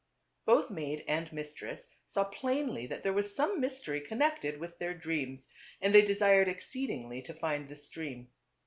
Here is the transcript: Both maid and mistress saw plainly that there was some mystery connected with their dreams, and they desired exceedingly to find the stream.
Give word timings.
Both 0.45 0.71
maid 0.71 1.03
and 1.07 1.31
mistress 1.31 1.91
saw 2.07 2.23
plainly 2.23 2.87
that 2.87 3.03
there 3.03 3.13
was 3.13 3.35
some 3.35 3.61
mystery 3.61 4.01
connected 4.01 4.59
with 4.59 4.79
their 4.79 4.95
dreams, 4.95 5.47
and 5.79 5.93
they 5.93 6.01
desired 6.01 6.47
exceedingly 6.47 7.21
to 7.21 7.35
find 7.35 7.69
the 7.69 7.75
stream. 7.75 8.29